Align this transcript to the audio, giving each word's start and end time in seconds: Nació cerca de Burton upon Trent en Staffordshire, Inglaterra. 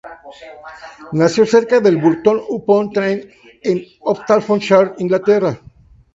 Nació 1.11 1.45
cerca 1.45 1.79
de 1.79 1.91
Burton 1.95 2.41
upon 2.49 2.89
Trent 2.89 3.23
en 3.61 3.83
Staffordshire, 4.23 4.93
Inglaterra. 4.97 5.61